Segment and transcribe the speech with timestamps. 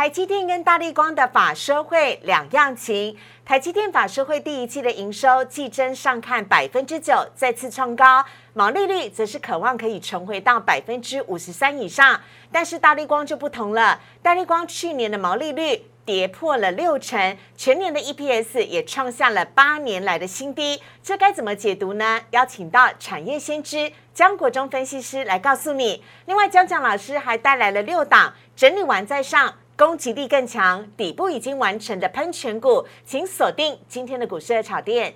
[0.00, 3.14] 台积电跟大力光的法说会两样情。
[3.44, 8.24] 台积电法说会第一季的营收季增上看百分之九，再次创高，
[8.54, 12.18] 毛利率则是渴望可以重回到百分之五十三以上。
[12.50, 22.22] 但是大力光就不同了，大力光去年的毛利率跌破了六成，全年的 EPS 也创下了八年来的新低，这该怎么解读呢？
[22.30, 26.02] 邀请到产业先知江国忠分析师来告诉你。
[26.24, 29.56] 另外，江江老师还带来了六档整理完再上。
[29.80, 35.14] 攻击力更强，底部已经完成的喷泉股，请锁定今天的股市炒店。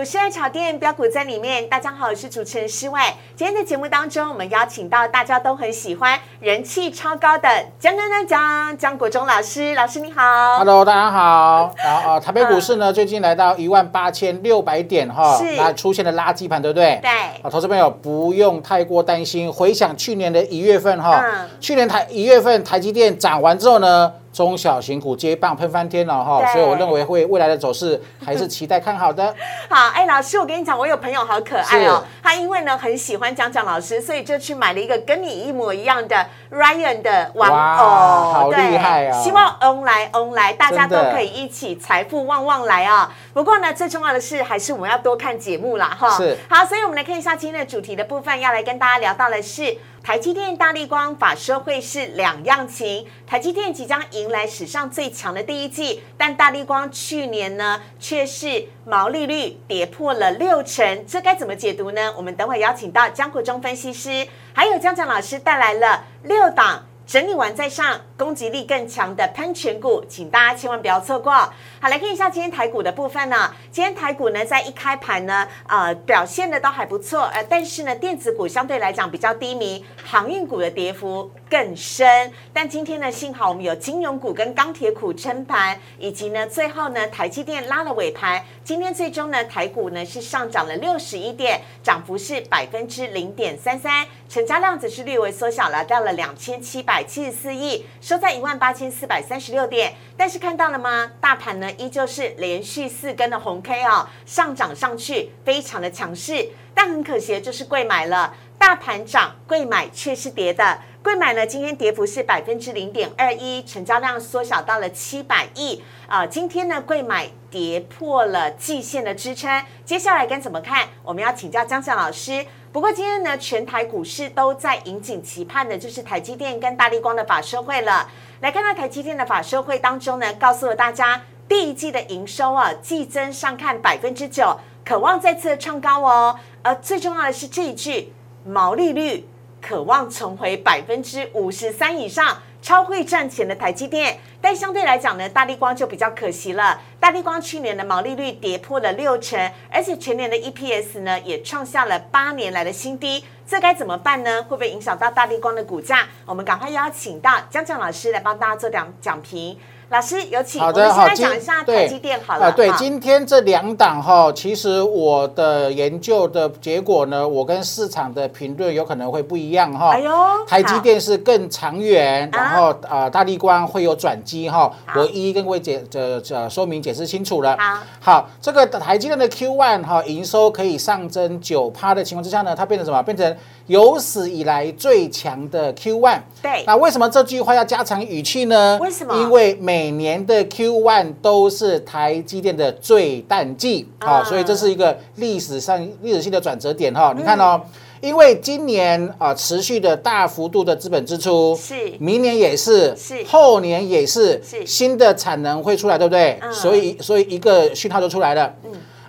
[0.00, 3.14] 股市爱炒店标股在里面，大家好，我是主持人施外。
[3.36, 7.46] 今天的节目当中，我们邀请到大家都很喜欢、人气超高的
[7.78, 10.22] 江江江江江国忠老师，老师你好。
[10.56, 11.74] Hello，大家好。
[11.76, 16.98] 然后啊，台北股市呢，最近来到一万八千六百点哈，是那出现了垃圾盘，对不对？
[17.02, 17.10] 对
[17.42, 19.52] 啊，投资朋友不用太过担心。
[19.52, 29.34] 回想去年的一月份哈，嗯去年台一月份台积电涨完之后呢，中小型股接棒喷翻天了哈，所以我认为会未来的走势还是期待看好的。
[29.68, 37.86] 好，哎，老师，我跟你讲，我有朋友好可爱哦，他因为呢很喜欢江江老师，所以就去买了一个跟你一模一样的 Ryan 的玩偶，
[38.32, 39.20] 好厉害哦。
[39.22, 46.10] 希望 on 来 on 来，大家都可以一起财富旺旺来啊、不过呢，最重要的是还是我们要多看节目啦，哈。
[46.16, 46.36] 是。
[46.48, 53.06] 好，所以我们来看一下今天的主题的部分，要来跟大家聊到的是台积电、大力光法说会是两样情。
[53.26, 62.14] 台积电即将迎来史上最强的第一季，但大力光去年呢却是毛利率跌破了六成，这该怎么解读呢？
[62.16, 66.86] 我们等会邀请到江国忠分析师，还有江江老师带来了六档。
[67.10, 71.32] 整理完再上，攻击力更强的喷泉股，请大家千万不要错过。
[71.32, 73.52] 好，来看一下今天台股的部分呢。
[73.72, 82.32] 今天台股呢在一开盘呢，呃，表现的都还不错，呃，但是呢，电子股相对来讲比较低迷，航运股的跌幅更深。
[82.52, 88.42] 但今天呢，幸好我们有金融股跟钢铁股撑盘，以及呢，最后呢，台积电拉了尾盘。
[88.62, 99.92] 今天最终呢，台股呢是上涨了六十一点，涨幅是百分之零点三三，成交量则是略微缩小了，到了两千七百七十四亿，收在一万八千四百三十六点。
[100.16, 101.10] 但是看到了吗？
[101.20, 106.48] 大盘呢依旧是连续四根的红 K 哦，上涨上去，非常的强势。
[106.72, 110.78] 但很可惜就是贵买了，大盘涨，贵买却是跌的。
[111.02, 115.82] 贵买呢，今天跌幅是百分之零点二一，成交量缩小到了七百亿。
[116.06, 120.86] 啊、今天呢，贵买跌破了季线的支撑，接下来该怎么看？
[121.02, 122.44] 我们要请教江翔老师。
[122.70, 128.10] 不过今天呢，全台股市都在引颈期盼的，就是台积电跟大力光的法收会了。
[128.40, 136.38] 来看到台积电的法收会当中呢，告诉了大家第一季的营收啊，季增上看百分之九，渴望再次的创高哦。
[136.62, 138.12] 而最重要的是这一句
[138.44, 139.26] 毛利率
[139.60, 144.18] 渴望重回百分之五十三以上，超会赚钱的台积电。
[144.40, 146.80] 但相对来讲呢，大力光就比较可惜了。
[146.98, 149.38] 大力光去年的毛利率跌破了六成，
[149.70, 153.22] 而且全年的 EPS 呢也创下了八年来的新低。
[153.46, 154.42] 这该怎么办呢？
[154.44, 156.06] 会不会影响到大力光的股价？
[156.24, 159.58] 我们赶快邀请到江江老师来帮大家做讲讲评。
[159.90, 162.46] 老师有请，我们先来讲一下台积电好了。
[162.46, 169.90] 啊，对，今天这两档哈，其实我的研究的结果呢，我跟市场的评论有可能会不一样哈。
[169.90, 170.12] 哎呦
[170.46, 174.72] 台积电是更长远，然后啊，大力光会有转机哈。
[174.94, 177.56] 我一一跟各位解这这说明解释清楚了。
[177.58, 183.02] 好，好，这个台积电的 Q one 哈营收可以上增九趴的情况之下呢，它变成什么？
[183.02, 183.36] 变成
[183.66, 186.20] 有史以来最强的 Q one。
[186.40, 188.78] 对那为什么这句话要加强语气呢？
[188.80, 197.60] 为什么因为每年的 Q one 都是台积电的最淡季啊、啊所以这是一个历史上历史性的转折点哈、你看哦。
[198.02, 201.74] 因为今年啊、持续的大幅度的资本支出，是。
[201.98, 203.22] 明年也是，是。
[203.24, 204.64] 后年也是，是。
[204.64, 206.38] 新的产能会出来，对不对？
[206.40, 206.50] 嗯。
[206.50, 208.54] 所以所以一个讯号就出来了。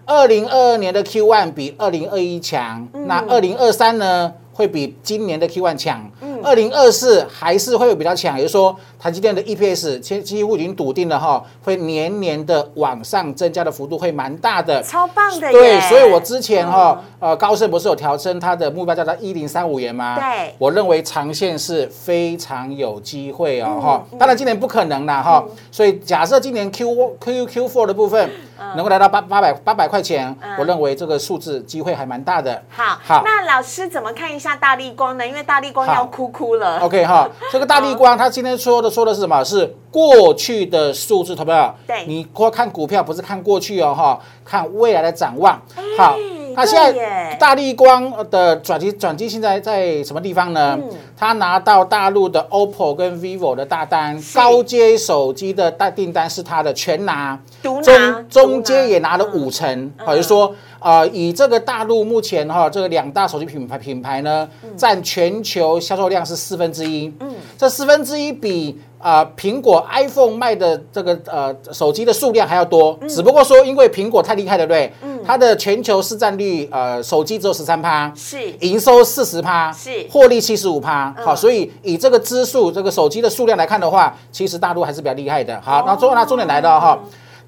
[0.06, 3.08] 二零二二年的 Q one 比二零二一强，嗯。
[3.08, 6.12] 那二零二三呢会比今年的 Q one 强，
[6.44, 14.82] 二零二四还是会有比较强，也就是说台积电的 EPS 几几乎已经笃定了哈，会年年的往上增加的幅度会蛮大的。
[14.84, 15.60] 超棒的耶！
[15.60, 20.18] 对，所以我之前哈、呃，高盛不是有调升它的目标价到一零三五元吗？
[20.20, 28.30] 对我认为长线是非常有机会哦，嗯哈、当然今年不可能啦，哈、所以假设今年 Q Q Q four 的部分，
[28.76, 32.62] 能够来到八八百八百块钱嗯，我认为这个数字机会还蛮大的。
[32.70, 35.28] 好，好那老师怎么看一下大力光呢？
[35.28, 36.80] 因为大力光要哭哭了。
[36.80, 39.44] OK 哈，这个大力光他今天说的说的是什么？
[39.44, 41.74] 是过去的数字，懂没有？
[41.86, 45.62] 对你光看股票不是看过去哦哈，看未来的展望。
[45.98, 46.16] 好，
[46.56, 50.78] 那现在大力光的转机转机现在在什么地方呢？
[50.82, 50.90] 嗯
[51.22, 60.52] 他拿到大陆的 OPPO 跟 vivo 的大单，高阶手机的大订单是他的全拿，中中独阶也拿了嗯五成，好，就是说，
[60.82, 74.92] 呃，以这个大陆目前哈这个两大手机品牌品牌呢，占全球销售量是四分之一，嗯，这四分之一比啊苹果 iPhone 卖的这个呃手机的数量还要多，只不过说因为苹果太厉害，对不对？
[75.04, 78.38] 嗯，它的全球市占率呃手机只有十三趴，是。
[78.62, 80.08] 营收四十趴，是。
[80.10, 81.14] 获利七十五趴。
[81.16, 81.24] 嗯。
[81.24, 85.62] 好，所以以这个支数，这个手机的数量来看的话，其实大陆还是比较厉害的。
[85.62, 87.00] 好，那重那重点来了哈。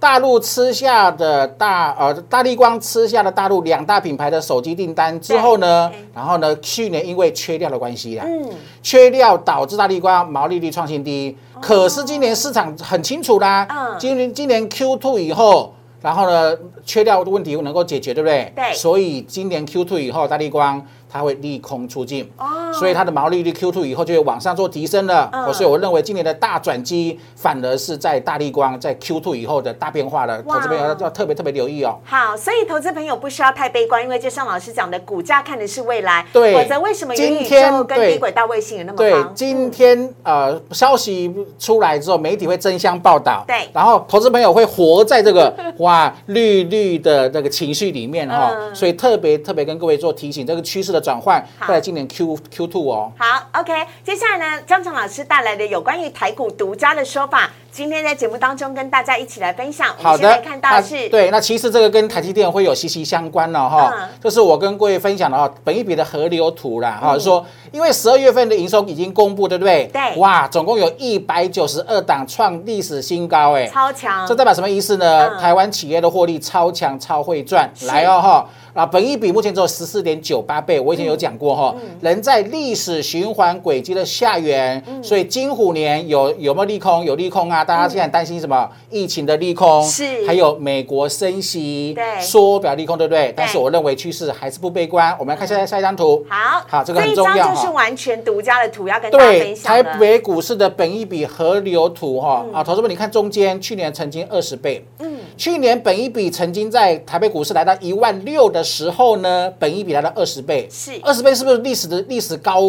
[0.03, 8.50] 大陆吃下的大呃大力光吃下的大陆两大品牌的手机订单之后呢然后呢，去年因为缺料的关系啦，嗯，
[8.81, 11.38] 缺料导致大力光毛利率创新低。
[11.61, 16.53] 可是今年市场很清楚啦，嗯今年今年 Q two 以后，然后呢，
[16.85, 18.51] 缺料的问题能够解决，对不对？
[18.53, 22.27] 对所以今年 Q two 以后，大力光它会利空出尽。
[22.38, 25.30] 哦所以它的毛利率 Q two 以后就会往上做提升了。
[25.31, 32.00] 嗯所以我认为今年的大转机反而是在大力光在 Q two 以后的大变化了，投资朋友要要特别特别留意哦。
[32.04, 36.25] 好，所以投资朋友不需要太悲观，因为就像老师讲的，股价看的是未来。
[36.33, 39.13] 对否则为什么今天跟对低轨道卫星有那么对，？
[39.36, 53.11] 今天呃消息出来之后，媒体会争相报道，对然后投资朋友会活在这个 哇绿绿的那个情绪里面哈、嗯所以特别特别跟各位做提醒，这个趋势的转换在今年 Q Q two 哦。
[53.17, 53.73] 好，OK，
[54.03, 59.89] 接下来呢，张成老师带来的有关于台股独家的说法，今天在节目当中跟大家一起来分享。
[59.97, 64.09] 好的看到是对，那其实这个跟台积电会有息息相关了哈嗯。
[64.21, 69.89] 这是我跟各位分享的哈，本一笔的河流图啦哈，嗯说因为十二月份的营收已经公布，对不对？
[69.91, 73.67] 对哇，总共有一百九十二档创历史新高哎。
[73.67, 75.29] 超强，这代表什么意思呢？
[75.29, 78.50] 嗯台湾企业的获利超强、超会赚，是来哦哈！
[78.73, 87.03] 啊，本益比目前只有十四点九八倍，我以前有讲过嗯哈，人在历史循环轨迹的下缘，嗯所以金虎年有有没有利空？
[87.05, 87.63] 有利空啊！
[87.63, 88.69] 大家现在担心什么？
[88.89, 93.33] 疫情的利空，是还有美国升息对，缩表利空，对不对？
[93.35, 95.15] 但是我认为趋势还是不悲观。
[95.19, 96.25] 我们来看下下一张图。
[96.29, 99.83] 好，好这个很重要就是完全独家的图，要跟大家对分享的。
[99.83, 112.62] 台北股市的本益比河流图哈、嗯啊，投资们你看中间去年曾经二十倍，嗯，去年本一比曾经在台北股市来到一万六的时候呢，本一比来到二十倍，是二十倍是不是历史的历史高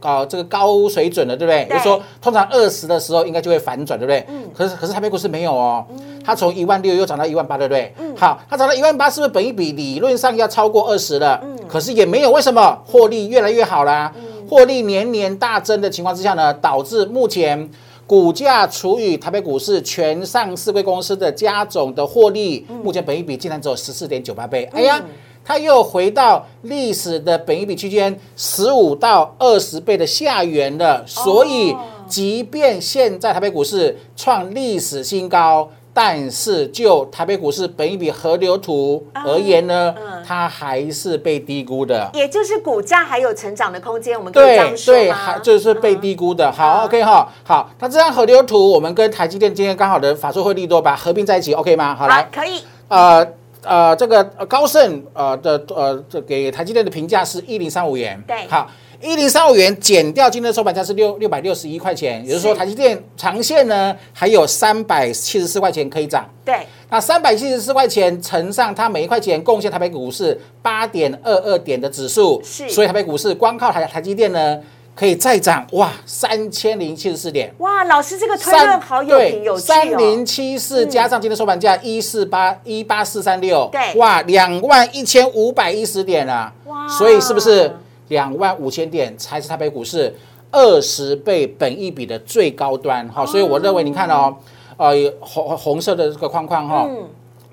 [0.00, 1.64] 啊、这个高水准了，对不对？
[1.64, 4.24] 对就是说通常二十的时候应该就会反转，对不对？
[4.28, 5.84] 嗯，可是可是台北股市没有哦，
[6.24, 7.92] 它从一万六又涨到一万八，对不对？
[7.98, 11.40] 嗯，好，它涨到一万八，是不是本一比理论上要超过二十了？
[11.44, 12.78] 嗯，可是也没有，为什么？
[12.86, 14.12] 获利越来越好啦，
[14.48, 17.70] 获利年年大增的情况之下呢，导致目前。
[18.06, 24.68] 股价除以台北股市全上市贵公司的加总的获利，目前本益比竟然只有十四点九八倍。
[24.72, 25.02] 哎呀，
[25.44, 31.04] 它又回到历史的本益比区间十五到二十倍的下缘了。
[31.06, 31.74] 所以，
[32.06, 35.68] 即便现在台北股市创历史新高。
[35.98, 39.94] 但是就台北股市本一笔河流图而言呢，
[40.26, 42.10] 它还是被低估的。
[42.12, 46.50] 也就是股价还有成长的空间，我们可以这对样说对，还就是被低估的。
[46.50, 51.94] 嗯好，OK 哈，好，那这张河流图，我们跟台积电今天刚好的法说会利多把合并在一起，OK 吗？
[51.94, 53.26] 好，好来，可以，呃
[53.62, 58.68] 呃，这个呃高盛呃的呃这给台积电的评价是一零三五元，对好。
[59.00, 66.28] 一零三五元减掉今天的收盘价是六六百六十一块钱，也就是说台积电长线呢还有三百七十四块钱可以涨。
[66.44, 74.58] 对，那三百七十四块钱乘上它每一块钱贡献台北股市八点二二点的指数，是所以台北股市光靠台台积电呢，
[74.94, 77.52] 可以再涨哇三千零七十四点。
[77.58, 80.24] 哇，老师这个推论好有凭有据三零哦。
[80.24, 86.52] 七四加上今天收盘价一四八一八四三六，对哇，两万一千五百一十点啊！
[86.64, 87.76] 哇所以是不是
[88.08, 90.14] 两万五千点才是台北股市
[90.50, 93.06] 二十倍本益比的最高端？
[93.08, 94.34] 哈，所以我认为你看哦，
[94.76, 96.86] 呃，红红色的这个框框哈。
[96.88, 97.08] 嗯，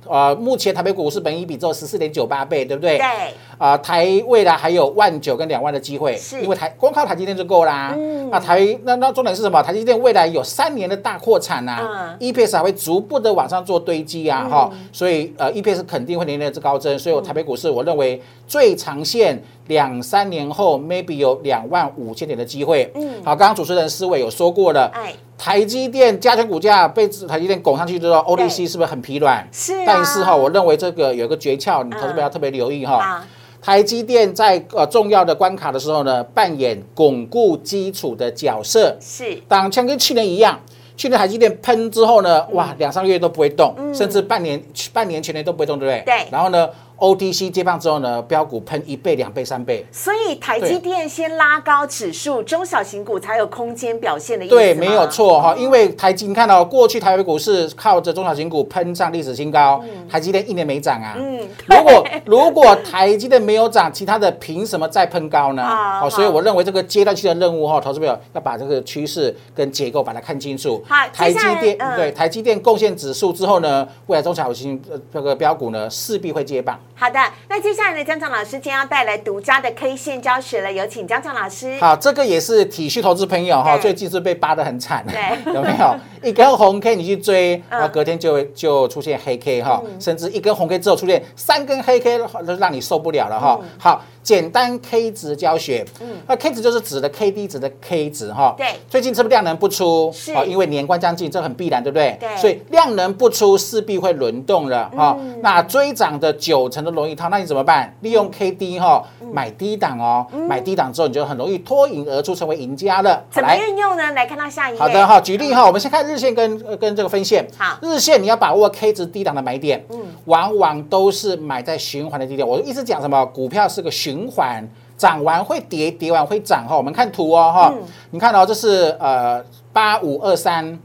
[0.08, 2.98] 呃，目前台北股市本益比只有十四点九八倍，对不对？
[2.98, 7.94] 对，啊、台未来还有万九跟两万的机会，是因为台光靠台积电就够啦。
[7.96, 9.62] 嗯那台那那重点是什么？
[9.62, 22.92] 台积电未来有三年的大扩产啊、e p s 还会逐步的往上做堆积啊，哈、所以呃 EPS 肯定会年年之高增，所以我台北股市我认为最长线两三年后 maybe 有两万五千点的机会。
[22.96, 29.48] 嗯，好，刚刚主持人思伟有说过了，哎，台积电加权股价被台积电拱上去之后，ODC 是不是很疲软？
[29.52, 33.24] 是啊但是哈，我认为这个有一个诀窍，你投资者要特别留意哈。
[33.64, 38.96] 好，台积电在呃重要的关卡的时候呢，扮演巩固基础的角色。
[39.00, 40.60] 是当像跟去年一样，
[40.98, 46.04] 去年台积电喷之后呢，哇，两三个月都不会动，甚至半年、半年、全年都不会动，对不对？
[46.06, 49.86] 对然后呢，OTC 接棒之后呢，标股喷一倍、两倍、三倍。
[49.92, 55.08] 所以台积电先拉高指数，中小型股才有空间表现的意思对，吗没有。
[55.08, 61.14] 错哈，因为台积，你看到、过去台北股市靠着中小型股喷上历史新高，台积电一年没涨啊。
[61.18, 65.62] 嗯，如果如果台积电没有涨，其他的凭什么再喷高呢？
[65.62, 70.84] 啊好，所以好我认为这个阶段性的任务哈，投资朋友要把这个趋势跟结构把它看清楚。
[70.88, 76.80] 好台积电嗯对台积电贡献指数之后呢，未来中小型呃这个标股呢势必会接棒。
[76.96, 77.20] 好的，
[77.50, 81.78] 那接下来呢，江江老师今天要带来独家的 K 线教学了，有请江江老师。
[81.80, 85.96] 好，这个也是体恤投资朋友哈，最近是被扒得很惨，对 有没有？
[86.22, 93.60] 一根红 K 你去追，嗯然后隔天就会就出现黑 K 哈，甚至一根红 K 之后出现三根黑 K，都让你受不了了哈。
[93.62, 98.56] 嗯好，简单 K 值教学，嗯那 K 值就是指的 K D 值的 K 值哈。
[98.58, 100.10] 对最近是不是量能不出？
[100.14, 102.18] 是哦因为年关将近，这很必然，对不对？
[102.20, 105.18] 对所以量能不出，势必会轮动了哈。
[105.20, 107.94] 嗯那追涨的九成都容易套，那你怎么办？
[108.00, 109.04] 利用 K D 哈，
[109.34, 113.22] 买低档哦，买低档之后你就很容易脱颖而出，成为赢家了。
[113.30, 114.12] 怎么运用呢？
[114.14, 114.80] 来看到下一页。
[114.80, 117.46] 好的哈，举例哈，我们先看日线跟呃跟这个分线。
[117.58, 122.48] 好日线你要把握 K 值低档的买点，嗯，往往都是买在循环的低点。
[122.48, 123.26] 我一直讲什么？
[123.34, 124.68] 股票是个循环，
[124.98, 126.76] 涨完会跌，跌完会涨哈。
[126.76, 127.74] 我们看图哦哈，
[128.12, 130.80] 你看哦，这是呃八五二三。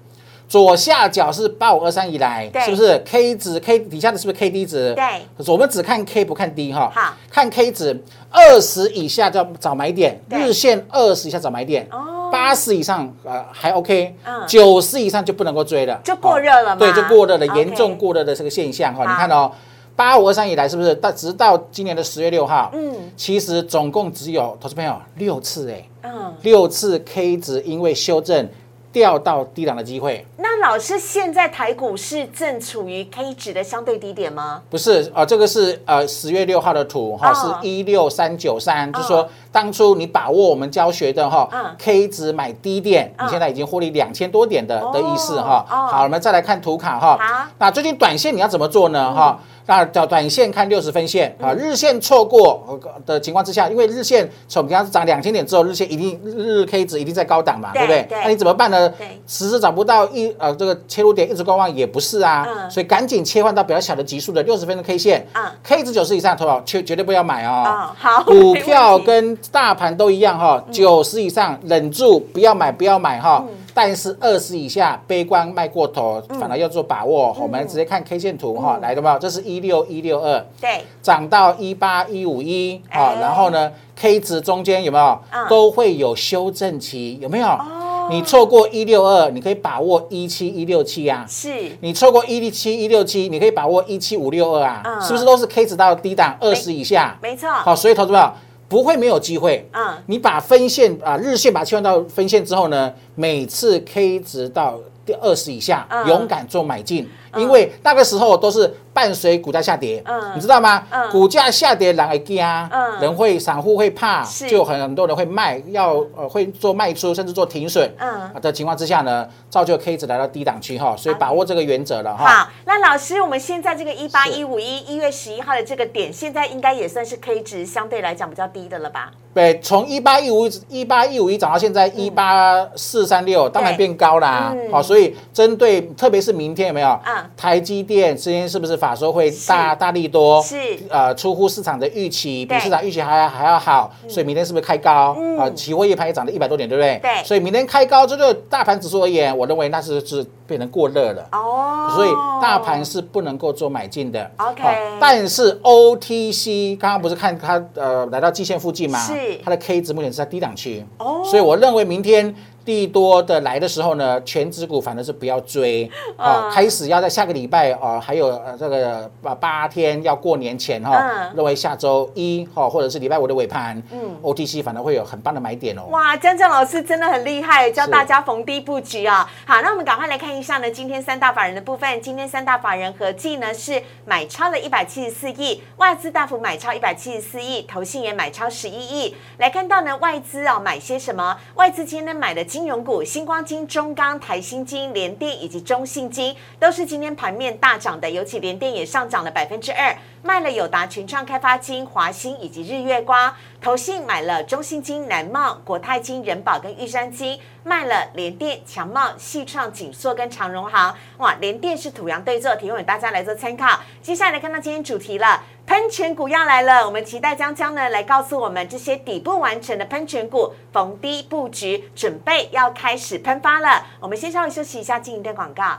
[0.48, 4.94] 左下角是八五二三以来，是不是？K 值 K 底下的是不是 K D 值？
[4.94, 5.04] 对。
[5.46, 6.90] 我们只看 K 不看 D 哈。
[6.94, 14.46] 好，看 K 值二十以下叫找买点，日线二十以下找买点哦，八十以上呃还 OK，嗯。
[14.46, 19.02] 九十以上就不能够追了，就过热了吗哦对，就过热了严重过热的这个现象哈。
[19.02, 19.52] 你看哦，
[19.98, 22.70] 八五二三以来是不是到直到今年的十月六号？
[22.72, 28.48] 嗯其实总共只有投资朋友六次哎，嗯，六次 K 值因为修正
[28.92, 30.24] 掉到低档的机会。
[30.36, 34.62] 那老师现在台股是正处于 K 值的相对低点吗？
[34.70, 45.66] 不是啊、这个是呃十月六号的图哈，哦是一六三九三，就是说当初你把握我们教学的哈、嗯 K 值买低点，嗯你现在已经获利两千多点的、哦的意思哈。
[45.68, 47.18] 哦好，我们再来看图卡哈。
[47.18, 49.12] 好那最近短线你要怎么做呢？
[49.12, 58.18] 哈、那短短线看六十分线嗯啊，日线错过呃的情况之下，因为日线从刚刚涨两千点之后，日线一定日日 K 值一定在高档嘛，对对不对？
[58.24, 59.06] 那你怎么办呢对？
[59.26, 67.64] 迟迟找不到一呃这个切入点，一直观望也不是啊，嗯所以赶紧切换到比较小的级数的六十分的 K 线，啊，K 值九十以上，投保绝绝对不要买哦。
[67.66, 73.44] 哦好股票跟大盘都一样哈，九十以上忍住不要买，不要买哈。
[73.46, 77.32] 嗯但是二十以下悲观卖过头，反而要做把握。
[77.38, 79.16] 嗯我们直接看 K 线图哈，来的吧？
[79.16, 87.16] 这是一六一六二，对，涨到一八一五一啊哎，然后呢，K 值中间有没有嗯都会有修正期？
[87.20, 88.08] 有没有哦？
[88.10, 91.24] 你错过一六二，你可以把握一七一六七啊。
[91.28, 91.48] 是
[91.80, 97.16] 你错过一七一六七，你可以把握一七五六二啊，嗯是不是都是 K 值到低档二十以下？
[97.22, 97.48] 没错。
[97.48, 98.32] 好，所以投资者
[98.68, 99.68] 不会没有机会。
[99.72, 106.06] 嗯你把分线啊日线把它切换到分线之后呢，每次 K 值到第二十以下，嗯。
[106.06, 110.32] 勇敢做买进，因为那个时候都是伴随股价下跌，嗯。
[110.34, 110.84] 你知道吗？
[110.90, 111.10] 嗯。
[111.10, 113.00] 股价下跌，人会惊，嗯。
[113.00, 118.30] 人会散户会怕，就很很多人会卖，要呃会做卖出，甚至做停损，嗯。
[118.42, 122.26] 的情况之下呢，造就 K 值来到低档区哈，所以把握这个原则了哈。
[122.26, 129.10] 好，那老师，我们现在这个一八一五一一月十一号的这个点，现在应该也算是 K 值相对来讲比较低的了吧？
[129.38, 134.52] 对，从一八一五一八一五一涨到现在一八四三六，当然变高啦。
[134.52, 136.88] 嗯好，所以针对特别是明天有没有？
[136.88, 140.42] 啊台积电今天是不是法说会大大力多？
[140.42, 140.56] 是
[140.90, 145.14] 呃，出乎市场的预期，比市场预期还还要好，所以明天是不是开高？
[145.16, 146.98] 嗯啊，期货夜盘也涨了一百多点，对不对？
[147.00, 151.24] 对所以明天开高，这个大盘指数而言，我认为那是是变成过热了。
[151.30, 152.10] 哦，所以
[152.42, 154.28] 大盘是不能够做买进的。
[154.38, 154.62] OK
[154.98, 158.98] 但是 OTC 刚刚不是看它呃来到季线附近吗？
[158.98, 159.12] 是
[159.44, 160.84] 它的 K 值目前是在低档区。
[160.98, 162.34] 哦所以我认为明天。
[162.68, 175.84] 利多的来的时候呢，全指股反而是不要追， 啊、嗯开始要在下个礼拜啊、还有呃这个八八天要过年前哈、嗯认为下周一哈、或者是礼拜五的尾盘，嗯嗯，OTC 反而会有很棒的买点哦。
[175.90, 179.28] 哇，江江老师真的很厉害，教大家逢低布局啊。
[179.46, 182.00] 好，那我们赶快来看一下呢，今天三大法人的部分。
[182.02, 189.16] 今天三大法人合计呢是买超了一百七十四亿，外资大幅买超一百七十四亿，投信也买超十一亿。
[189.38, 191.36] 来看到呢，外资啊买些什么？
[191.54, 199.96] 外资今天呢买了金金融股，星光金、中钢、台新金、联电以及中信金都是今天盘面大涨的，尤其联电也上涨了百分之二。
[200.24, 210.92] 卖了友达、群创开发金、华兴以及日月光，投信买了中信金、南茂、国泰金、人保跟玉山金，卖了联电、强茂、细创、锦硕跟长荣行。
[211.18, 213.78] 哇，联电是土洋对坐，提供给大家来做参考。
[214.02, 223.86] 接下来看到今天主题了，喷泉股要来了，我们期待江江呢来告诉我们这些底部完成的喷泉股逢低布局，准备要开始喷发了。
[224.00, 225.78] 我们先稍微休息一下，进一段广告，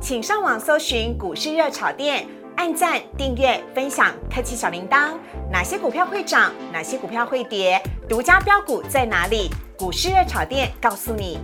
[0.00, 2.24] 请上网搜寻股市热炒店。
[2.54, 5.14] 按赞、订阅、分享，开启小铃铛。
[5.50, 6.52] 哪些股票会涨？
[6.72, 7.82] 哪些股票会跌？
[8.08, 9.50] 独家标股在哪里？
[9.76, 11.40] 股市热炒店告诉你。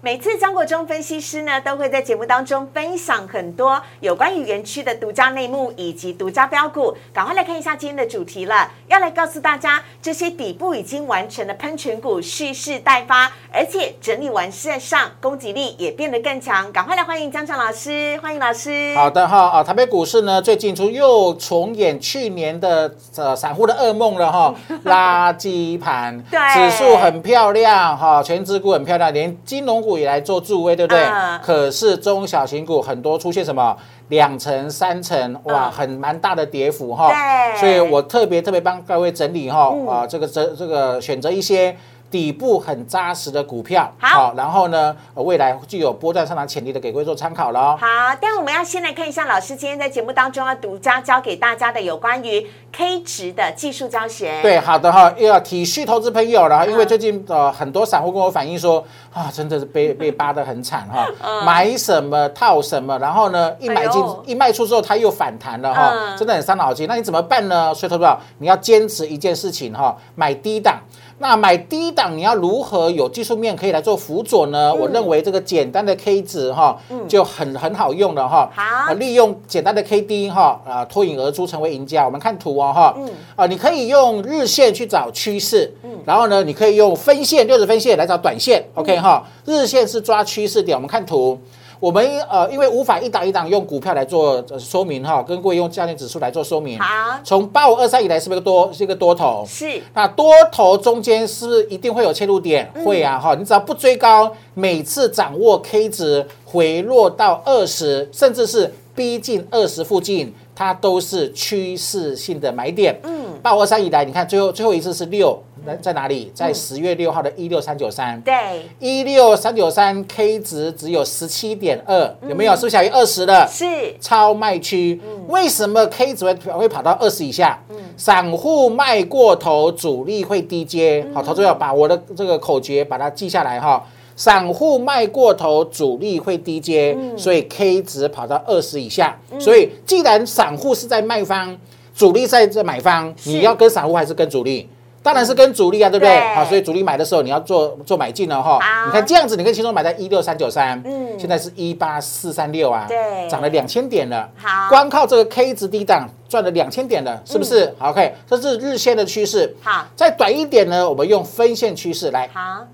[0.00, 6.96] 每次张国忠分析师呢，都会在节目当中分享很多有关于园区的独家内幕以及独家标股。
[7.12, 16.70] 赶快来看一下今天的主题了，要来告诉大家，这些底部已经完成的喷泉股蓄势待发，而且整理完线上，攻击力也变得更强。
[16.70, 18.94] 赶快来欢迎江强老师，欢迎老师。
[18.94, 24.54] 好的哈啊，台北股市呢，最近出又重演去年的呃散户的噩梦了哈，
[24.86, 29.87] 垃圾盘，对，指数很漂亮哈，全指股很漂亮，连金融。
[29.88, 31.02] 股也来做助威，对不对？
[31.42, 33.76] 可是中小型股很多出现什么
[34.08, 37.10] 两成、三成，哇，很蛮大的跌幅哈。
[37.58, 41.74] 所以我特别特别帮各位整理哈啊，这个这这个选择一些。
[42.10, 47.76] 底部很扎实的股票，好，然后呢，未来具有波段上涨潜力的，给各位做参考了。
[47.76, 47.86] 好，
[48.20, 54.40] 但我们要先来看一下老师今天在节目当中要独家教给大家的有关于 K 值的技术教学。
[54.40, 61.06] 对，好的哈，要体恤投资朋友了，因为最近呃很多散户跟我反映说啊，真的是被 被扒得很惨哈，
[61.44, 66.88] 买什么套什么，然后呢一买进一卖出之后它又反弹了哈，真的很伤脑筋。
[66.88, 67.74] 那你怎么办呢？
[67.74, 70.78] 所以投资者你要坚持一件事情哈，买低档。
[71.20, 74.72] 那买低档，你要如何有技术面可以来做辅佐呢？
[74.72, 78.48] 我认为这个简单的 K 值哈，就很很好用的哈。
[78.54, 82.04] 好，利用简单的 K D 哈，啊脱颖而出成为赢家。
[82.04, 82.94] 我们看图哦哈，
[83.34, 88.64] 啊你可以用日线去找趋势，然后呢，你可以用分线六十分线来找短线。
[88.74, 90.76] OK 哈，日线是抓趋势点。
[90.76, 91.38] 我们看图。
[91.80, 96.78] 我们呃，因为无法一档一档用股票来做说明哈，跟各位用价钱指数来做说明。
[96.78, 99.44] 好，从八五二三以来是不是多是一个多头？
[99.46, 99.80] 是。
[99.94, 102.68] 那多头中间是不是一定会有切入点？
[102.84, 110.34] 会啊哈，你只要不追高，每次掌握 K 值回落到二十，甚至是逼近二十附近。
[110.58, 112.98] 它都是趋势性的买点。
[113.04, 116.32] 嗯，八五二三以来，你看最后最后一次是六，在在哪里？
[116.34, 118.20] 在十月六号的一六三九三。
[118.22, 118.34] 对，
[118.80, 122.56] 一六三九三 K 值只有十七点二，有没有？
[122.56, 123.46] 是不是小于二十的？
[123.46, 123.64] 是
[124.00, 125.00] 超卖区。
[125.28, 127.56] 为什么 K 值会会跑到二十以下？
[127.68, 131.06] 嗯，散户卖过头，主力会低接。
[131.14, 133.86] 好，投资者把我的这个口诀把它记下来哈。
[134.18, 139.16] 散户卖过头，主力会低接，所以 K 值跑到二十以下。
[139.38, 141.56] 所以既然散户是在卖方，
[141.94, 144.68] 主力在这买方，你要跟散户还是跟主力？
[145.04, 146.34] 当然是跟主力啊，对不对？
[146.34, 148.58] 好，所以主力买的时候你要做做买进了哈。
[148.86, 154.28] 你看这样子，你可以轻松买在一六三九三，嗯，现在是一八四三六啊，对，涨了两千点了。
[154.36, 159.56] 好，光靠这个 K 值低档赚了两千点了，是不是好？OK，这是日线的趋势。
[159.62, 162.28] 好，再短一点呢，我们用分线趋势来。
[162.34, 162.66] 好。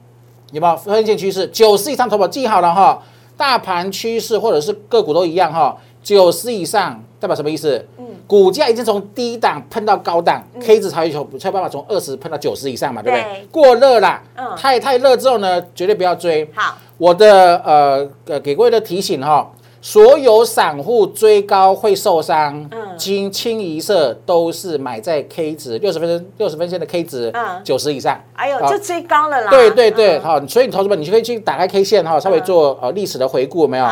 [0.54, 1.44] 有没有分线趋势？
[1.48, 3.02] 九十以上投保记好了哈。
[3.36, 5.76] 大盘趋势或者是个股都一样哈。
[6.00, 7.84] 九十以上代表什么意思？
[7.98, 13.46] 嗯，股价已经从低档喷到高档，K 值才有才有办法从二十喷到九十以上嘛，对不对？
[13.50, 16.48] 过热了，嗯，太太热之后呢，绝对不要追。
[16.54, 19.50] 好，我的呃呃给各位的提醒哈。
[19.84, 22.66] 所有散户追高会受伤，
[22.96, 27.30] 清清一色都是买在 K 值六十分六十分线的 K 值，
[27.62, 28.18] 九十以上。
[28.32, 29.50] 哎呦，就追高了啦！
[29.50, 33.86] 对对对，好，所以你投资们，你就可以去打开 K 线哈，稍微做呃历史的回顾，没有？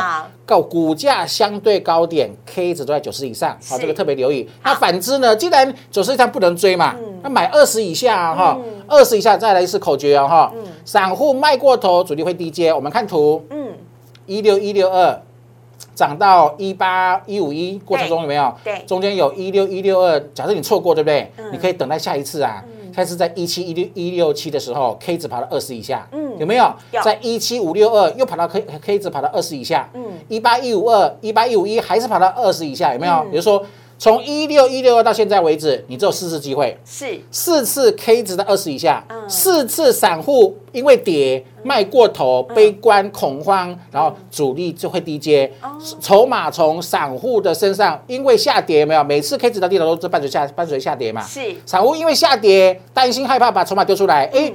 [0.47, 4.49] 告股价相对高点，K 值都在九十以上，好，这个特别留意。
[4.63, 5.35] 那反之呢？
[5.35, 10.51] 既然九十以上不能追嘛，那买二十以下哈，二十以下再来一次口诀啊哈。
[10.83, 12.73] 散户卖过头，主力会低接。
[12.73, 13.73] 我们看图，嗯，
[14.25, 15.21] 一六一六二。
[15.95, 18.53] 涨到一八一五一过程中有没有？
[18.63, 20.19] 对，中间有一六一六二。
[20.33, 21.31] 假设你错过，对不对？
[21.51, 22.63] 你可以等待下一次啊。
[22.95, 26.71] 下次在一七一六一六七的时候，K 值跑到二十以下，嗯，有没有？
[27.03, 33.25] 在一七五六二又跑到 K K 值跑到二十以下，嗯，一八一五二一八一五一还是跑到二十以下，有没有？
[33.31, 33.63] 比如说。
[34.03, 37.17] 从一六一六二到现在为止，你只有四次机会，是。
[37.31, 45.49] 四次 K 值在二十以下，四次散户因为跌卖过头，悲观恐慌，然后主力就会低接，
[46.01, 51.55] 筹码从散户的身上因为下跌没有，每次 K 值到低头都是伴随下伴随下跌嘛，是。
[51.65, 54.51] 散户因为下跌担心害怕把筹码丢出来，哎。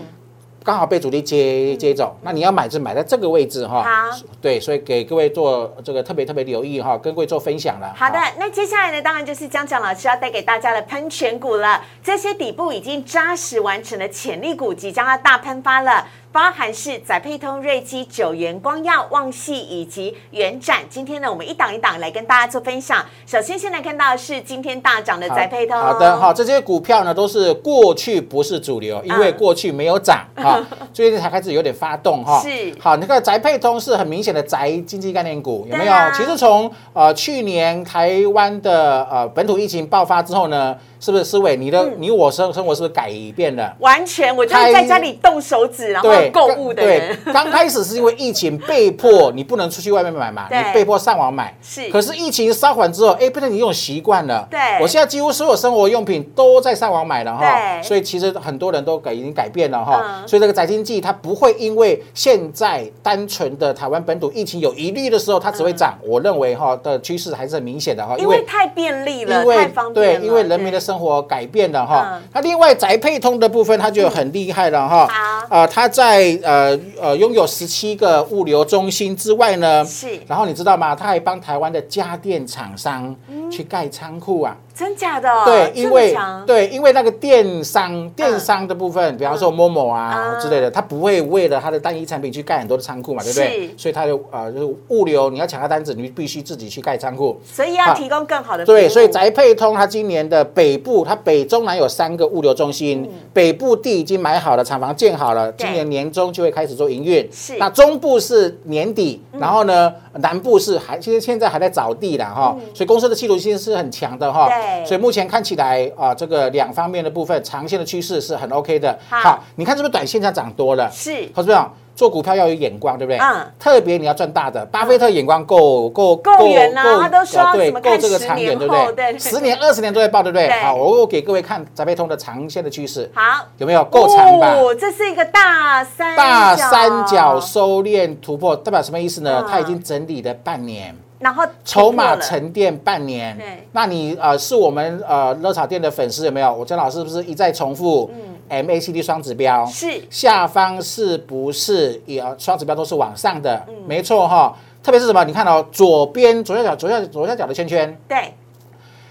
[0.69, 3.83] 刚好被主力接接走，那你要买就买在这个位置哈。
[3.83, 7.91] 好，对，所以给各位做这个特别特别留意哈，跟各位做分享了。
[7.97, 11.83] 好的，那接下来呢，当然就是江江老师要带给大家的喷泉股了。
[12.05, 16.07] 这些底部已经扎实完成的潜力股，即将要大喷发了。
[16.31, 20.81] 包含是载配通、瑞基、九元、光耀、旺系以及元展。
[20.91, 23.05] 今天呢，我们一档一档来跟大家做分享。
[23.27, 25.79] 首先，现在看到的是今天大涨的载配通。
[25.79, 30.63] 好的，好，这些股票呢都是过去不是主流，因为过去没有涨哈，
[30.93, 32.41] 最近才开始有点发动哈。
[32.41, 32.75] 是。
[32.79, 35.93] 好，那个宅配通是很明显的宅经济概念股，有没有？
[35.93, 43.75] 啊其实从呃去年台湾的呃本土疫情爆发之后呢，是不是思维你的、你我生生活是不是改变了？
[43.81, 47.17] 完全，我就是在家里动手指，然后对，购物的人。
[47.25, 51.57] 对， 刚开始是因为疫情被迫你不能出去外面买嘛，你被迫上网买。
[51.63, 54.47] 是可是疫情稍缓之后，哎，变成你用习惯了。
[54.51, 57.41] 对我现在几乎所有生活用品都在上网买了哈。
[57.41, 60.03] 对所以其实很多人都改已经改变了哈。
[60.05, 65.97] 嗯所以这个宅经济它不会因为现在单纯的台湾本土疫情有疑虑的时候，它只会涨。
[66.05, 72.23] 我认为哈的趋势还是很明显的哈，嗯因为太便利了，因为太方便对，因为人民的对生活改变了哈嗯。
[72.33, 75.07] 那另外宅配通的部分，它就很厉害了哈。
[75.07, 80.95] 好呃，它在呃呃拥有十七个物流中心之外呢，是然后你知道吗？
[80.95, 84.57] 它还帮台湾的家电厂商嗯去盖仓库啊。
[84.79, 85.29] 真假的？
[85.45, 90.41] 对，因为对，因为那个电商电商的部分，比方说某某啊嗯。
[90.41, 93.75] 之类的，它不会为了它的单一产品去盖很多的仓库嘛，对不对？
[93.77, 97.41] 所以它的呃就是物流，你要抢到单子，你必须自己去盖仓库。
[97.45, 107.29] 所以要提供更好的对，所以宅配通它今年的北部，它北中南有三个物流中心，北部地已经买好了，厂房建好了，今年年中就会开始做营运。
[107.33, 107.57] 是。
[107.59, 114.49] 那中部是年底，然后呢，南部是还其实现在还在找地啦哈，所以公司的企图心是很强的哈。
[114.85, 118.99] 所以目前看起来啊，这个两方面的部分，长线的趋势是很 OK 的。
[119.09, 120.91] 好你看是不是短线上涨多了？
[120.93, 123.19] 是投资者做股票要有眼光，对不对？
[123.19, 129.19] 嗯特别你要赚大的，巴菲特眼光够够够远呐他都说啊对，够这个长远，对不后对对？
[129.19, 130.49] 十年、二十年都在报，对不对？
[130.63, 134.55] 好，我我给各位看宅配通的长线的趋势，好，有没有够长吧？
[134.55, 139.47] 哦，这是一个大三大三角收敛突破，代表什么意思呢嗯？
[139.51, 140.95] 它已经整理了半年。
[141.19, 146.55] 然后筹码沉淀半年对，那你呃是我们呃热炒店的粉丝有没有？
[146.55, 148.09] 我江老师是不是一再重复
[148.49, 153.65] ？MACD 双指标嗯是下方是不是也双指标都是往上的？
[153.69, 154.57] 嗯没错哈。
[154.83, 155.23] 特别是什么？
[155.25, 158.33] 你看哦，左边左下角左下左下角的圈圈，对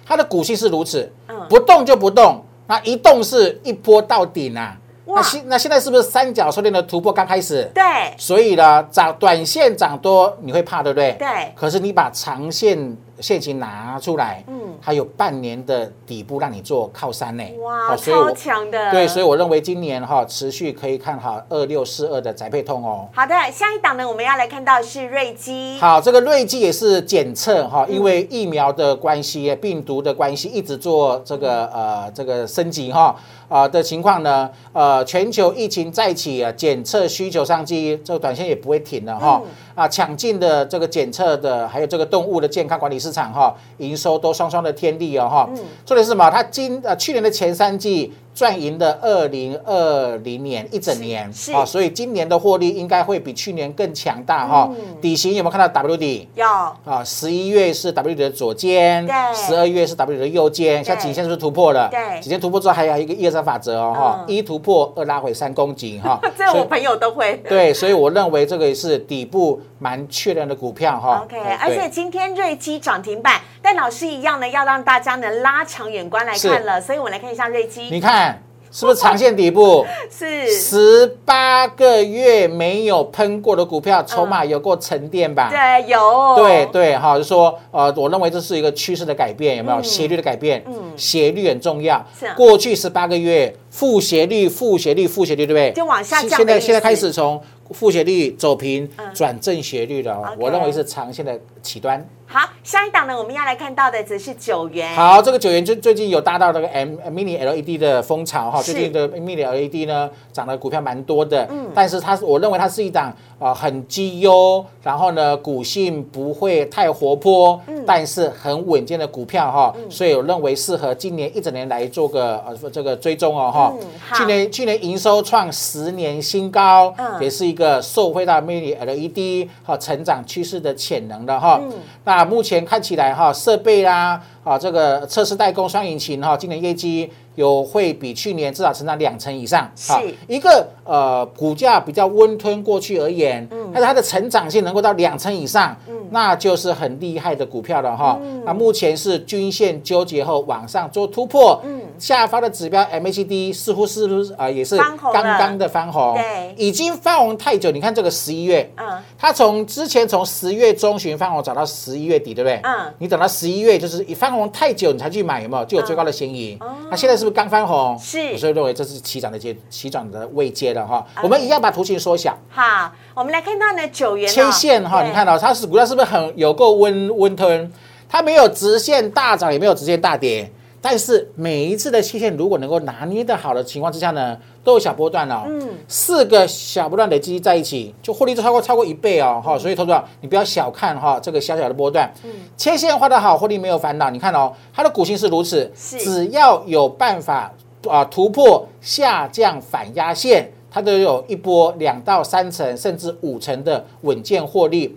[0.06, 4.78] 它的股息是如此嗯，不动就不动，那一动是一波到顶啊。
[5.06, 7.70] 哇那现那现在是不是三角收敛的突破刚开始？
[7.76, 7.84] 对
[8.18, 11.16] 所以呢，涨短线涨多你会怕，对不对？
[11.20, 14.58] 对可是你把长线现金拿出来，嗯。
[14.58, 17.44] 嗯，还有半年的底部让你做靠山呢。
[17.60, 23.08] 哇，超强的，对，所以我认为今年哈持续可以看好二六四二的宅配通哦。
[23.14, 27.96] 好的，下一档呢，我们要来看到的是瑞基，好，这个瑞基也是检测哈，嗯。
[27.96, 33.16] 因为疫苗的关系、病毒的关系，一直做这个呃这个升级哈。
[33.50, 39.42] 啊的情况呢，呃，全球疫情再起啊，检测需求商机，这个短线也不会停了哈。
[39.44, 45.48] 嗯啊，抢进的这个检测的，还有这个动物的健康管理市场哈，营收都双双的天地哦哈。
[45.86, 46.28] 重点是什么？
[46.32, 54.70] 它今呃去年的前三季赚赢的二零二零年一整年是啊，所以今年的获利应该会比去年更强大哈。
[55.02, 56.30] 底型有没有看到 W 底？
[56.36, 61.90] 有啊，十一月是 W 的左肩，对十二月是 W 的右肩，像对颈线是不是突破了？
[61.90, 66.20] 对颈线突破之后还有一个一二三法则哦，哈、嗯一突破，二拉回，三公斤哈。
[66.38, 67.38] 这我朋友都会。
[67.50, 71.24] 对，所以我认为这个是底部蛮确认的股票哈。
[71.24, 78.27] OK，而且今天瑞基涨停板，但老师一样呢，要让大家呢拉长远观来看了，所以我们来看一下瑞基你看
[78.72, 79.86] 是不是长线底部？
[80.12, 85.50] 是十八个月没有喷过的股票，筹码有过沉淀吧？
[85.50, 90.64] 对有对对哈，就说呃，我认为这是一个趋势的改变，有没有斜率的改变？
[90.68, 92.04] 嗯斜率很重要。
[92.36, 95.72] 过去十八个月负斜率、负斜率、负斜率，对不对？
[95.74, 102.04] 就往下降现在现在开始从负斜率走平嗯转正斜率了我认为是长线的起端。
[102.30, 104.94] 好，下一档呢，我们要来看到的则是九元。
[104.94, 111.70] 好，这个九元最最近有搭到那个 M Mini LED 的风潮哈，最近的 Mini LED 呢涨的股票蛮多的，嗯。
[111.74, 113.06] 但是它是我认为它是一档
[113.40, 117.82] 啊、呃很绩优，然后呢股性不会太活泼，嗯。
[117.88, 123.74] 但是很稳健的股票哈，所以我认为适合今年一整年来做个呃这个追踪哦哈
[124.18, 127.24] 去年去年营收创十年新高，嗯。
[127.24, 131.58] 也是一个受惠到 Mini LED 哈成长趋势的潜能的哈。
[131.64, 131.72] 嗯
[132.18, 139.72] 啊目前看起来哈，设备啦，啊，这个测试代工双引擎哈，今年业绩有会比去年至少成长两成以上。
[139.76, 139.94] 是。
[140.28, 145.78] 一个呃股价比较温吞过去而言，但是它的成长性能够到两成以上，
[146.10, 148.20] 那就是很厉害的股票了哈。
[148.44, 151.62] 那目前是均线纠结后往上做突破，
[152.00, 156.56] 下方的指标 MACD 似乎是不是啊也是刚刚的翻红，对。
[156.58, 157.70] 已经翻红太久。
[157.70, 158.88] 你看这个十一月，嗯。
[159.18, 162.60] 它从之前从十月中旬翻红涨到十一月底，对不对？
[162.64, 162.92] 嗯。
[162.98, 165.66] 你等到十一月，就是一翻红太久，你才去买，有没有？
[165.66, 166.58] 就有最高的嫌疑？
[166.90, 167.78] 那现在是不是刚翻红？
[167.78, 171.06] 哦是我所以认为这是起涨的阶起涨的位阶了哈。
[171.22, 177.72] 我们一样把图形缩小，好，我们来看到呢九元哦切线哈，你看到它是股价是不是很有够温温吞？
[178.10, 180.50] 它没有直线大涨，也没有直线大跌。
[180.82, 192.10] 但是每一次的切线如果能够拿捏的好的情况之下呢，都有小波段哦，嗯，四个小波段累积在一起，就获利就超过超过一倍哦，哈，所以投资者你不要小看哈这个小小的波段，
[192.56, 194.10] 切线画得好，获利没有烦恼。
[194.10, 197.52] 你看哦，它的股性是如此，只要有办法
[197.88, 204.96] 啊突破下降反压线，它都有一波两到三成甚至五成的稳健获利。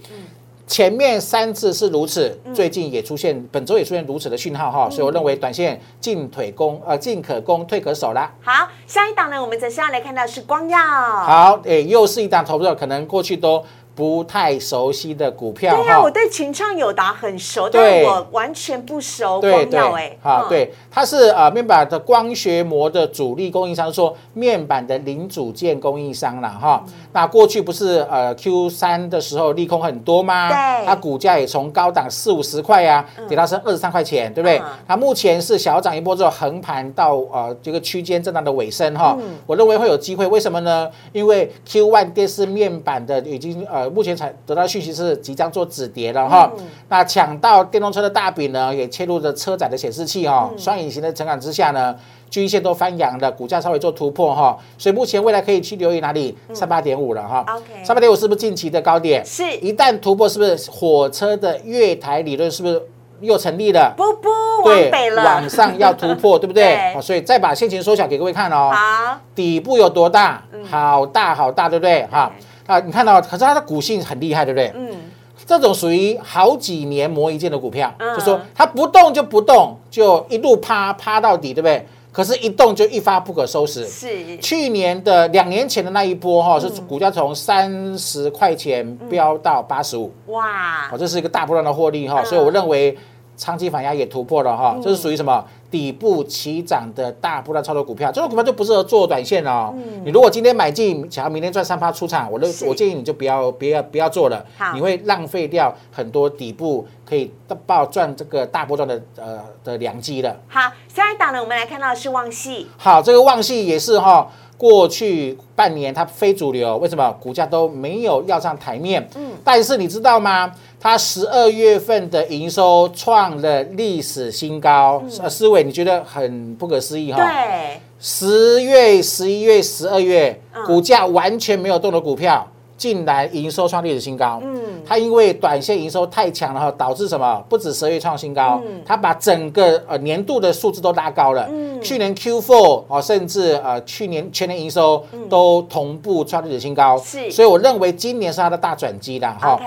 [0.70, 8.32] 前面三次是如此，最近也出现，本周也出现如此的讯号哈，所以我认为短线进腿攻，呃，进可攻，退可守啦。
[8.40, 10.78] 好，下一档呢，我们则是要来看到是光耀。
[10.78, 13.60] 好，诶，又是一档投资者可能过去都
[14.00, 26.82] 不太熟悉的股票对呀、我对群创友达很熟，但对我完全不熟对对光耀哎，，好，嗯，对，它是呃面板的光学膜的主力供应商，说面板的零组件供应商了哈。
[26.86, 30.48] 嗯那过去不是呃 Q 三的时候利空很多吗？
[30.48, 34.64] 对嗯它股价也从高档四五十块呀、跌到剩二十三块钱，对不对嗯？
[34.86, 39.14] 它目前是小涨一波之后横盘到呃这个区间震荡的尾声哈。
[39.20, 40.88] 嗯我认为会有机会，为什么呢？
[41.12, 46.50] 因为 Q one 电视面板的已经呃目前才得到讯息是即将做止跌了哈。
[46.58, 51.94] 嗯那抢到电动车的大饼呢，也切入了车载的显示器嗯哈、双引擎的成长之下呢。
[52.30, 56.38] 均线都翻阳了，股价稍微做突破哈，所以目前未来可以去留意哪里？
[56.54, 57.44] 三八点五了哈。
[57.82, 59.20] 三八点五是不是近期的高点？
[59.26, 62.80] 是一旦突破，是不是火车的月台理论是不是
[63.20, 63.92] 又成立了？
[63.96, 64.28] 不不
[64.62, 66.94] 对往北了，往上要突破， 对不对？
[66.94, 68.70] 好所以再把线型缩小给各位看哦。
[68.72, 70.40] 好，底部有多大？
[70.52, 72.06] 嗯好大好大，对不对？
[72.12, 72.30] 哈
[72.70, 74.70] 啊，你看到，可是它的股性很厉害，对不对？
[74.76, 74.96] 嗯，
[75.44, 78.16] 这种属于好几年磨一剑的股票，嗯。
[78.16, 81.84] 就说它不动就不动，就一路趴趴到底，对不对？
[82.12, 83.84] 可是，一动就一发不可收拾。
[83.86, 84.36] 是。
[84.38, 90.88] 去年的两年前的那一波哈，是嗯股价从三十块钱飙到八十五，哇。
[90.92, 92.24] 哦，，这是一个大波段的获利哈，嗯。
[92.24, 92.96] 所以我认为
[93.40, 95.42] 长期反压也突破了哈，这是属于什么？
[95.70, 99.72] 底部起涨的大波段操作股票，这种股票就不适合做短线哦。
[100.04, 102.64] 你如果今天买进，想要明天赚三趴出场，我认嗯是。
[102.66, 104.44] 我建议你就不要不要不要做了。
[104.58, 107.32] 好，你会浪费掉很多底部可以
[107.66, 110.36] 爆赚这个大波段的呃的良机了。
[110.48, 114.28] 好，下一档呢，我们来看到的是旺系，好，这个旺系也是哈、
[114.60, 117.10] 过去半年它非主流，为什么？
[117.18, 119.08] 股价都没有要上台面？
[119.16, 120.52] 嗯，但是你知道吗？
[120.78, 132.46] 它十二月份的营收创了历史新高，呃，思伟你觉得很不可思议哈、对，十月、十一月、十二月嗯，股价完全没有动的股票，
[132.80, 134.40] 竟然营收创历史新高。
[134.42, 137.44] 嗯，它因为短线营收太强了哈，导致什么？
[137.46, 141.46] 不止十月创新高，嗯它把整个呃年度的数字都拉高了。
[141.50, 146.96] 嗯去年 Q4 哦，甚至呃去年全年营收都同步创历史新高。
[147.30, 149.60] 所以我认为今年是它的大转机的哈。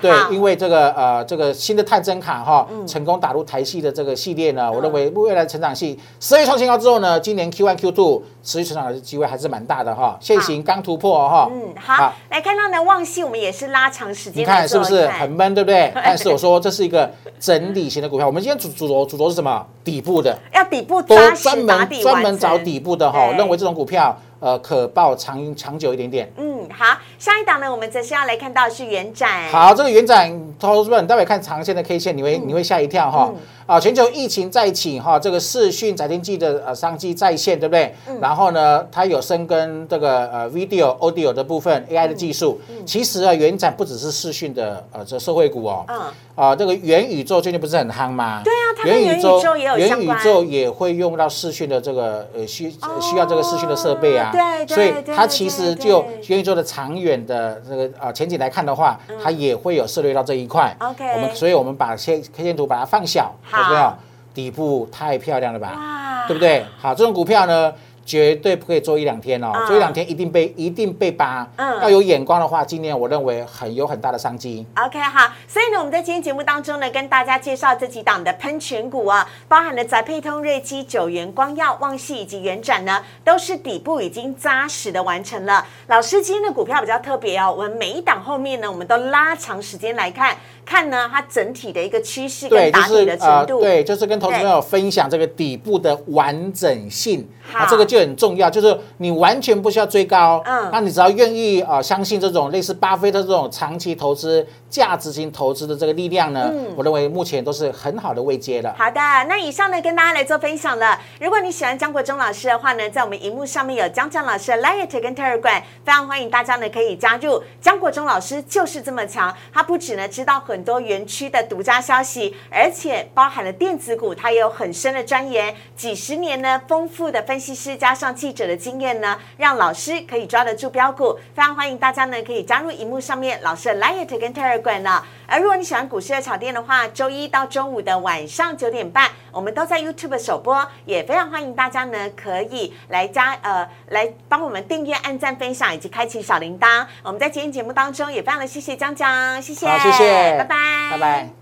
[0.00, 10.16] 对因为这个呃这个新的探针卡哈，成功打入台系的这个系列呢，我认为未来成长性十月创新高之后呢，今年 Q1、Q2 持续成长的机会还是蛮大的哈。
[10.20, 11.48] 现行刚突破哦哈。
[11.52, 15.92] 嗯，好，来看到呢，旺系我们也是拉长时间你看是不是很闷，对不 对？
[15.94, 18.26] 但是我说这是一个整理型的股票。
[18.26, 19.66] 我们今天主主轴主轴是什么？
[19.82, 23.32] 底部的，要底部都扎实专门打底专门找底部的哈。
[23.36, 26.30] 认为这种股票呃可抱长长久一点点。
[26.36, 33.32] 嗯，好，下一档呢，我们则是要来看到是元展，，好，这个元展投资者，你待会看长线的 K 线，你会你会吓一跳哈。
[33.66, 37.94] 啊，全球疫情再起哈，这个视讯载天记的呃商机在线，对不对？
[38.20, 42.60] 然后呢，它有深耕这个呃 video audio 的部分 AI 的技术。
[42.84, 45.84] 其实啊，元展不只是视讯的呃这社会股哦。
[45.86, 46.00] 嗯，
[46.34, 48.42] 啊，这个元宇宙最近不是很夯吗？
[48.42, 48.52] 对
[48.84, 54.30] 元宇宙元宇宙也会用到视讯的这个呃需需要这个视讯的设备啊。
[54.32, 60.74] 哦对对所以它其实就元宇宙的长远的这个啊前景来看的话，它也会有涉猎到这一块。
[60.80, 63.92] 嗯 OK 我们所以我们把先 K 线图把它放小，好有没有？
[64.32, 66.24] 底部太漂亮了吧？
[66.28, 66.64] 对不对？
[66.78, 67.72] 好，这种股票呢，
[68.04, 71.48] 绝对不可以做一两天哦，嗯做一两天一定被一定被扒。
[71.56, 74.66] 嗯要有眼光的话，今年我认为很有很大的商机。
[74.76, 85.66] OK，好，所以呢，我们在今天节目当中呢，跟大家介绍这几档的喷泉股啊，包含了宅配通、瑞基、九元、光耀、旺系以及元展呢，都是底部已经扎实的完成了。
[85.86, 93.60] 老师今天的股票比较特别哦，我们每一档后面呢，我们都拉长时间来看，看呢它整体的一个趋势跟打底的程度。
[93.60, 98.50] 对，就是跟投资朋友分享这个底部的完整性好啊，这个就很重要。
[98.50, 108.74] 就是你完全不需要追高，嗯那你只要愿意啊、呃相信这种类似巴菲特这种长期投资、价值型投资的这个力量呢，嗯我认为目前都是很好的位阶了。
[108.76, 110.98] 好的，那以上呢跟大家来做分享了。
[111.20, 117.42] 如果你喜欢江国忠老师的话呢，在我们荧幕上面有江江老师的 Light 跟 Telegram，非常欢迎大家呢可以加入。
[117.60, 131.18] 江国忠老师就是这么强，他不止呢知道很多园区的独家消息，而且包含了电子股，他也有很深的钻研，几十年呢丰富的分析师加上记者的经验呢，让老师可以抓得住标股。
[131.34, 135.02] 非常欢迎大家呢可以加入荧幕上面老师的 Light 跟 Telegram 呢。
[135.26, 146.84] 而如果你喜欢股市的炒店的话，周一到周五的晚上九点半，我们都在 YouTube 首播，也非常欢迎大家呢可以来加呃来帮我们订阅、按赞、分享以及开启小铃铛。
[147.02, 150.56] 我们在今天节目当中也非常的谢谢江江，谢谢，好，谢谢，拜拜，
[150.90, 151.39] 拜拜。